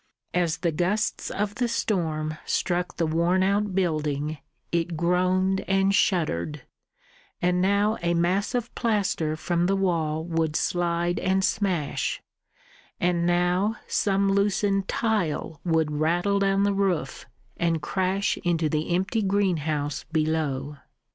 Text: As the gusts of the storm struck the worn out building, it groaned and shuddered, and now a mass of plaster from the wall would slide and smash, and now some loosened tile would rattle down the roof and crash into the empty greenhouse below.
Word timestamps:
As 0.33 0.57
the 0.57 0.71
gusts 0.71 1.29
of 1.29 1.53
the 1.53 1.67
storm 1.67 2.35
struck 2.43 2.97
the 2.97 3.05
worn 3.05 3.43
out 3.43 3.75
building, 3.75 4.39
it 4.71 4.97
groaned 4.97 5.61
and 5.67 5.93
shuddered, 5.93 6.63
and 7.39 7.61
now 7.61 7.99
a 8.01 8.15
mass 8.15 8.55
of 8.55 8.73
plaster 8.73 9.35
from 9.35 9.67
the 9.67 9.75
wall 9.75 10.25
would 10.25 10.55
slide 10.55 11.19
and 11.19 11.45
smash, 11.45 12.19
and 12.99 13.27
now 13.27 13.75
some 13.87 14.31
loosened 14.31 14.87
tile 14.87 15.61
would 15.63 15.91
rattle 15.91 16.39
down 16.39 16.63
the 16.63 16.73
roof 16.73 17.27
and 17.57 17.83
crash 17.83 18.37
into 18.37 18.69
the 18.69 18.95
empty 18.95 19.21
greenhouse 19.21 20.03
below. 20.11 20.77